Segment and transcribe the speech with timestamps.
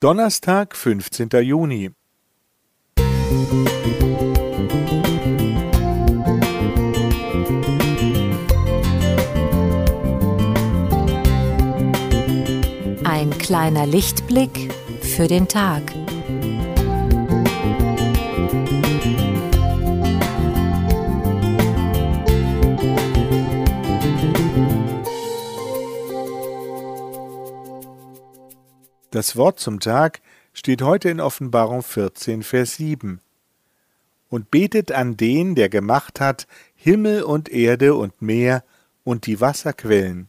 [0.00, 1.28] Donnerstag, 15.
[1.42, 1.90] Juni.
[13.02, 15.82] Ein kleiner Lichtblick für den Tag.
[29.18, 30.20] Das Wort zum Tag
[30.52, 33.20] steht heute in Offenbarung 14, Vers 7.
[34.28, 38.62] Und betet an den, der gemacht hat Himmel und Erde und Meer
[39.02, 40.28] und die Wasserquellen.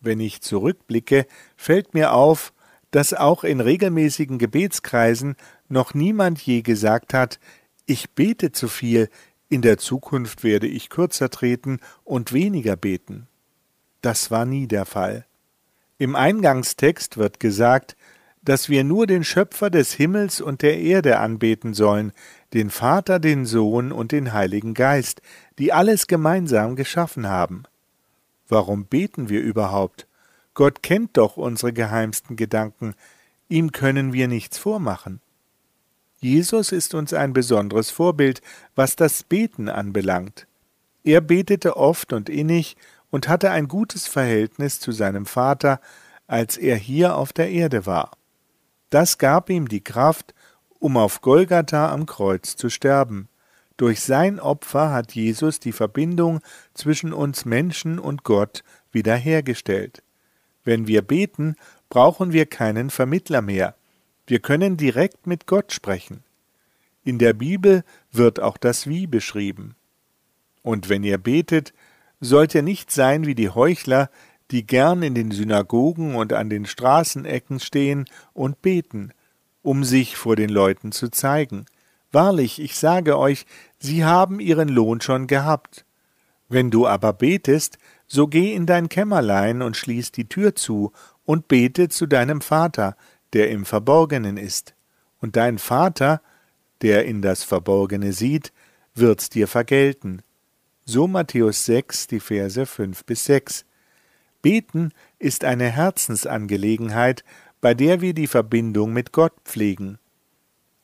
[0.00, 2.54] Wenn ich zurückblicke, fällt mir auf,
[2.90, 5.36] dass auch in regelmäßigen Gebetskreisen
[5.68, 7.38] noch niemand je gesagt hat,
[7.84, 9.10] ich bete zu viel,
[9.50, 13.28] in der Zukunft werde ich kürzer treten und weniger beten.
[14.00, 15.26] Das war nie der Fall.
[16.02, 17.96] Im Eingangstext wird gesagt,
[18.42, 22.10] dass wir nur den Schöpfer des Himmels und der Erde anbeten sollen,
[22.54, 25.22] den Vater, den Sohn und den Heiligen Geist,
[25.60, 27.62] die alles gemeinsam geschaffen haben.
[28.48, 30.08] Warum beten wir überhaupt?
[30.54, 32.94] Gott kennt doch unsere geheimsten Gedanken,
[33.48, 35.20] ihm können wir nichts vormachen.
[36.18, 38.42] Jesus ist uns ein besonderes Vorbild,
[38.74, 40.48] was das Beten anbelangt.
[41.04, 42.76] Er betete oft und innig
[43.12, 45.80] und hatte ein gutes Verhältnis zu seinem Vater,
[46.26, 48.12] als er hier auf der Erde war.
[48.88, 50.34] Das gab ihm die Kraft,
[50.78, 53.28] um auf Golgatha am Kreuz zu sterben.
[53.76, 56.40] Durch sein Opfer hat Jesus die Verbindung
[56.72, 60.02] zwischen uns Menschen und Gott wiederhergestellt.
[60.64, 61.56] Wenn wir beten,
[61.90, 63.74] brauchen wir keinen Vermittler mehr.
[64.26, 66.24] Wir können direkt mit Gott sprechen.
[67.04, 69.74] In der Bibel wird auch das Wie beschrieben.
[70.62, 71.74] Und wenn ihr betet,
[72.22, 74.08] sollt ihr nicht sein wie die Heuchler,
[74.52, 79.12] die gern in den Synagogen und an den Straßenecken stehen und beten,
[79.60, 81.66] um sich vor den Leuten zu zeigen.
[82.12, 83.44] Wahrlich, ich sage euch,
[83.78, 85.84] sie haben ihren Lohn schon gehabt.
[86.48, 90.92] Wenn du aber betest, so geh in dein Kämmerlein und schließ die Tür zu
[91.24, 92.94] und bete zu deinem Vater,
[93.32, 94.74] der im Verborgenen ist.
[95.20, 96.20] Und dein Vater,
[96.82, 98.52] der in das Verborgene sieht,
[98.94, 100.22] wird's dir vergelten.
[100.84, 103.64] So Matthäus 6, die Verse 5 bis 6.
[104.42, 107.24] Beten ist eine Herzensangelegenheit,
[107.60, 109.98] bei der wir die Verbindung mit Gott pflegen.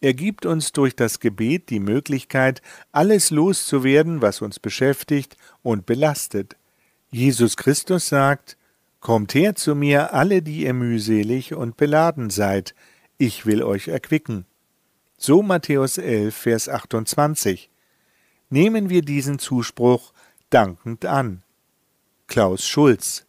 [0.01, 6.57] Er gibt uns durch das Gebet die Möglichkeit, alles loszuwerden, was uns beschäftigt und belastet.
[7.11, 8.57] Jesus Christus sagt,
[9.01, 12.75] Kommt her zu mir, alle, die ihr mühselig und beladen seid,
[13.17, 14.45] ich will euch erquicken.
[15.17, 17.71] So Matthäus 11, Vers 28
[18.51, 20.13] nehmen wir diesen Zuspruch
[20.51, 21.43] dankend an.
[22.27, 23.28] Klaus Schulz